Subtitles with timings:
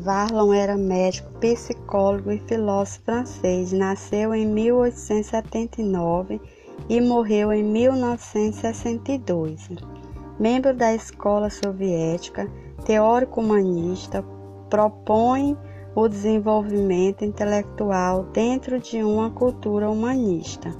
[0.00, 3.72] Varlon era médico, psicólogo e filósofo francês.
[3.72, 6.38] Nasceu em 1879
[6.88, 9.68] e morreu em 1962.
[10.38, 12.48] Membro da escola soviética,
[12.84, 14.22] teórico humanista,
[14.68, 15.56] propõe
[15.94, 20.70] o desenvolvimento intelectual dentro de uma cultura humanista.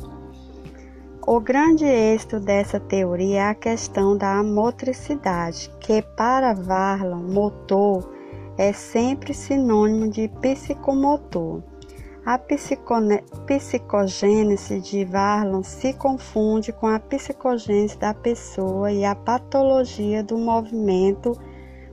[1.27, 8.16] O grande êxito dessa teoria é a questão da motricidade, que para Varlon, motor
[8.59, 11.62] é sempre sinônimo de psicomotor.
[12.24, 12.38] A
[13.47, 21.38] psicogênese de Varlon se confunde com a psicogênese da pessoa e a patologia do movimento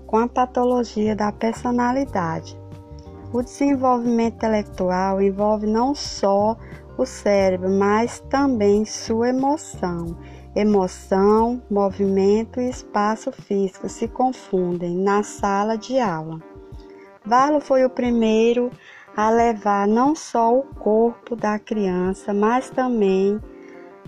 [0.07, 2.57] com a patologia da personalidade.
[3.31, 6.57] O desenvolvimento intelectual envolve não só
[6.97, 10.17] o cérebro, mas também sua emoção.
[10.55, 16.52] Emoção, movimento e espaço físico se confundem na sala de aula.
[17.25, 18.69] Varlo foi o primeiro
[19.15, 23.39] a levar não só o corpo da criança, mas também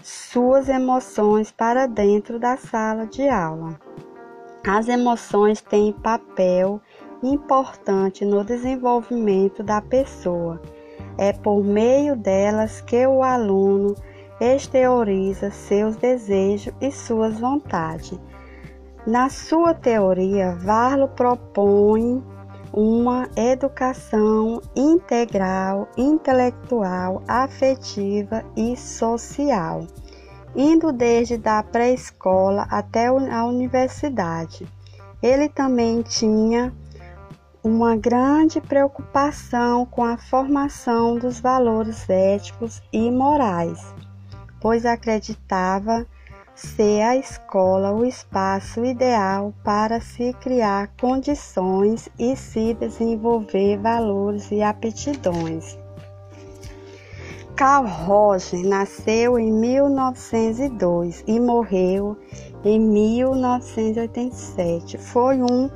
[0.04, 3.80] suas emoções para dentro da sala de aula.
[4.68, 6.82] As emoções têm papel
[7.24, 10.62] importante no desenvolvimento da pessoa.
[11.18, 13.96] É por meio delas que o aluno
[14.42, 18.20] exterioriza seus desejos e suas vontades.
[19.08, 22.22] Na sua teoria, Varlo propõe
[22.76, 29.88] uma educação integral, intelectual, afetiva e social,
[30.54, 34.68] indo desde a pré-escola até a universidade.
[35.24, 36.74] Ele também tinha
[37.64, 43.96] uma grande preocupação com a formação dos valores éticos e morais,
[44.60, 46.06] pois acreditava
[46.56, 54.64] ser a escola o espaço ideal para se criar condições e se desenvolver valores e
[54.64, 55.78] aptidões.
[57.58, 62.18] Carl Roger nasceu em 1902 e morreu
[62.64, 64.98] em 1987.
[64.98, 65.70] Foi um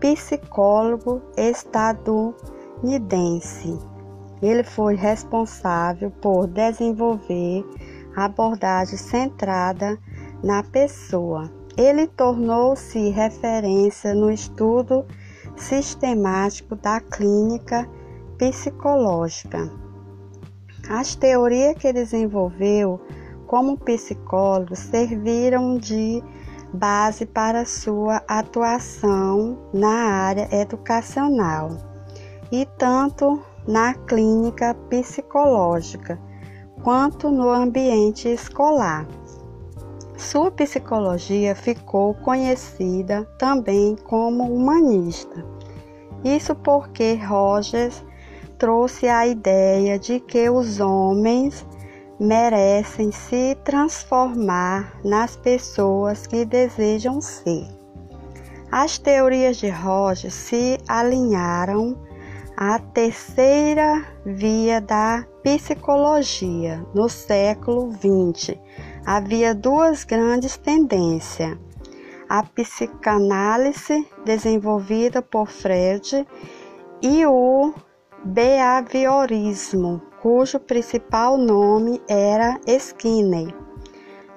[0.00, 3.78] psicólogo estadunidense.
[4.42, 7.64] Ele foi responsável por desenvolver
[8.14, 9.98] abordagem centrada
[10.44, 11.50] na pessoa.
[11.76, 15.04] Ele tornou-se referência no estudo
[15.56, 17.88] sistemático da clínica
[18.38, 19.70] psicológica.
[20.88, 23.00] As teorias que desenvolveu
[23.46, 26.22] como psicólogo serviram de
[26.74, 29.94] base para sua atuação na
[30.26, 31.70] área educacional
[32.52, 36.20] e tanto na clínica psicológica
[36.82, 39.06] quanto no ambiente escolar.
[40.24, 45.44] Sua psicologia ficou conhecida também como humanista.
[46.24, 48.02] Isso porque Rogers
[48.56, 51.66] trouxe a ideia de que os homens
[52.18, 57.68] merecem se transformar nas pessoas que desejam ser.
[58.72, 61.98] As teorias de Roger se alinharam
[62.56, 68.56] à terceira via da psicologia no século XX.
[69.06, 71.58] Havia duas grandes tendências:
[72.26, 76.26] a psicanálise desenvolvida por Freud
[77.02, 77.74] e o
[78.24, 83.54] behaviorismo cujo principal nome era Skinner.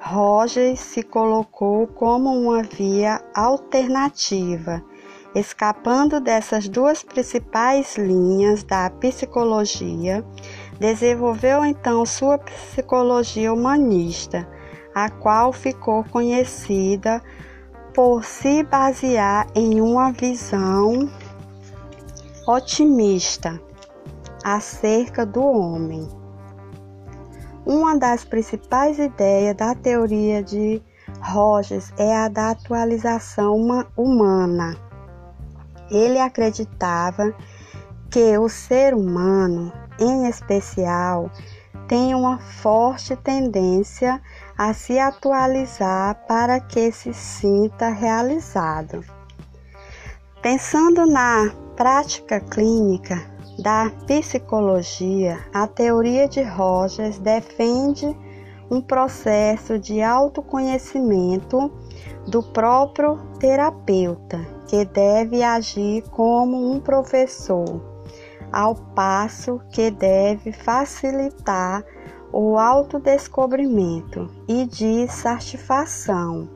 [0.02, 4.84] Rogers se colocou como uma via alternativa,
[5.34, 10.26] escapando dessas duas principais linhas da psicologia,
[10.78, 14.46] desenvolveu então sua psicologia humanista,
[14.98, 17.22] a qual ficou conhecida
[17.94, 21.08] por se basear em uma visão
[22.48, 23.62] otimista
[24.44, 26.10] acerca do homem.
[27.64, 30.82] Uma das principais ideias da teoria de
[31.22, 34.76] Rogers é a da atualização humana.
[35.92, 37.36] Ele acreditava
[38.10, 41.30] que o ser humano, em especial,
[41.88, 44.22] tem uma forte tendência
[44.58, 49.04] a se atualizar para que se sinta realizado.
[50.42, 58.16] Pensando na prática clínica, da psicologia, a teoria de Rogers defende
[58.70, 61.72] um processo de autoconhecimento
[62.28, 67.82] do próprio terapeuta, que deve agir como um professor,
[68.52, 71.84] ao passo que deve facilitar
[72.32, 76.50] o autodescobrimento e de satisfação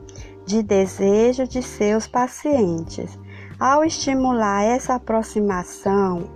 [0.44, 3.18] de desejo de seus pacientes
[3.58, 6.28] Ao estimular essa aproximação,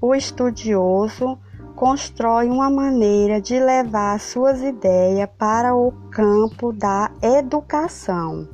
[0.00, 1.38] o estudioso
[1.74, 8.48] constrói uma maneira de levar suas ideias para o campo da educação.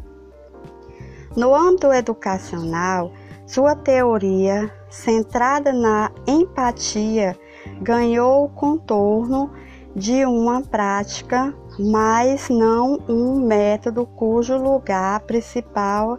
[1.37, 3.13] No âmbito educacional,
[3.47, 7.35] sua teoria, centrada na empatia,
[7.81, 9.51] ganhou o contorno
[9.97, 16.19] de uma prática, mas não um método cujo lugar principal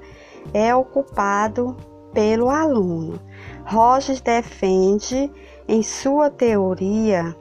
[0.53, 1.77] é ocupado
[2.11, 3.19] pelo aluno.
[3.63, 5.31] Rogers defende
[5.67, 7.35] em sua teoria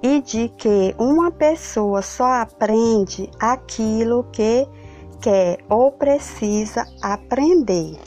[0.00, 4.66] e de que uma pessoa só aprende aquilo que
[5.20, 7.98] quer ou precisa aprender.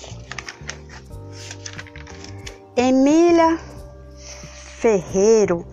[2.74, 3.60] Emília
[4.80, 5.68] Ferreiro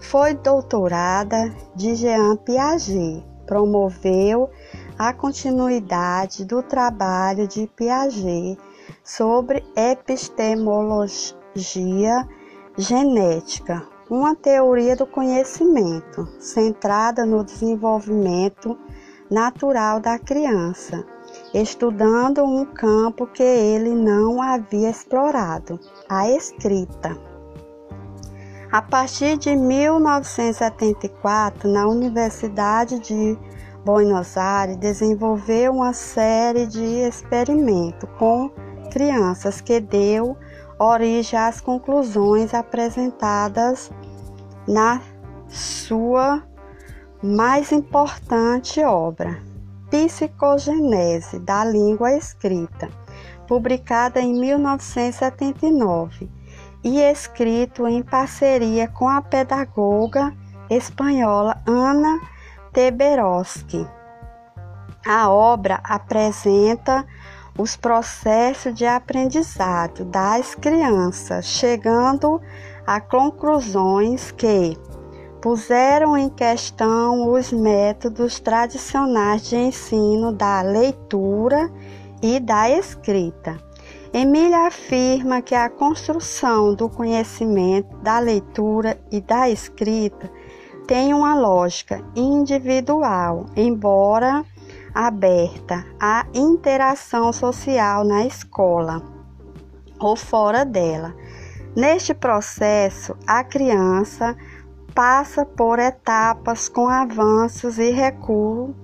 [0.00, 3.24] foi doutorada de Jean Piaget.
[3.46, 4.50] Promoveu
[4.98, 8.58] a continuidade do trabalho de Piaget
[9.04, 12.28] sobre epistemologia
[12.76, 18.76] genética, uma teoria do conhecimento centrada no desenvolvimento
[19.30, 21.06] natural da criança,
[21.52, 27.18] estudando um campo que ele não havia explorado, a escrita.
[28.70, 33.36] A partir de 1974, na Universidade de
[33.84, 38.48] Buenos Aires, desenvolveu uma série de experimentos com
[38.92, 40.36] crianças que deu
[40.78, 43.90] origem às conclusões apresentadas
[44.68, 45.00] na
[45.48, 46.44] sua
[47.22, 49.49] mais importante obra,
[49.90, 52.88] Psicogenese da Língua Escrita,
[53.46, 56.30] publicada em 1979
[56.84, 60.32] e escrito em parceria com a pedagoga
[60.70, 62.20] espanhola Ana
[62.72, 63.86] Teberoski.
[65.04, 67.04] A obra apresenta
[67.58, 72.40] os processos de aprendizado das crianças, chegando
[72.86, 74.78] a conclusões que
[75.40, 81.70] puseram em questão os métodos tradicionais de ensino da leitura
[82.22, 83.58] e da escrita.
[84.12, 90.30] Emília afirma que a construção do conhecimento da leitura e da escrita
[90.86, 94.44] tem uma lógica individual, embora
[94.92, 99.00] aberta à interação social na escola
[100.00, 101.14] ou fora dela.
[101.76, 104.36] Neste processo, a criança
[105.00, 108.74] passa por etapas com avanços e recuo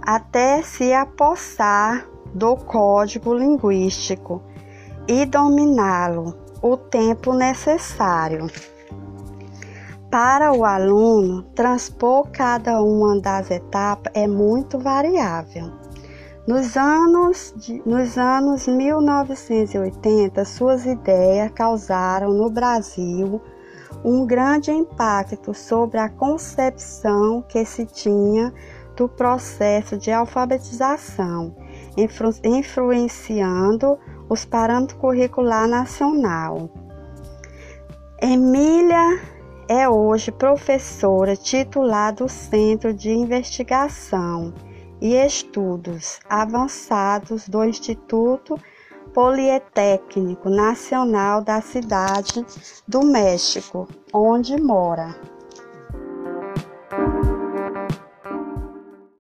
[0.00, 4.40] até se apossar do código linguístico
[5.08, 8.46] e dominá-lo o tempo necessário.
[10.08, 15.72] Para o aluno, transpor cada uma das etapas é muito variável.
[16.46, 23.42] Nos anos, de, nos anos 1980, suas ideias causaram no Brasil
[24.04, 28.52] um grande impacto sobre a concepção que se tinha
[28.96, 31.54] do processo de alfabetização,
[31.96, 33.98] influ, influenciando
[34.28, 36.70] os parâmetros curricular nacional.
[38.20, 39.20] Emília
[39.68, 44.54] é hoje professora titular do Centro de Investigação
[45.00, 48.58] e Estudos Avançados do Instituto
[49.14, 52.44] Politécnico Nacional da Cidade
[52.86, 55.14] do México, onde mora.